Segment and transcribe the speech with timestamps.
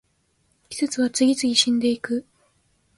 [0.69, 2.25] 季節は次々死んでいく